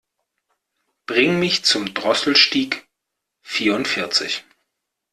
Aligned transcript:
Bring 1.05 1.37
mich 1.37 1.63
zum 1.63 1.93
Drosselstieg 1.93 2.87
vierundvierzig. 3.43 4.43